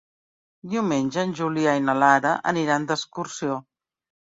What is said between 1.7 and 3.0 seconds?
i na Lara aniran